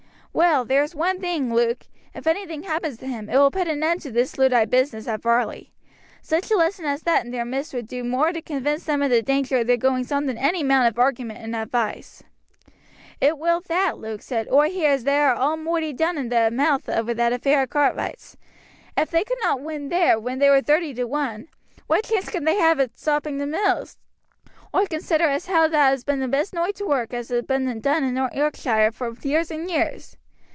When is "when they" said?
20.17-20.49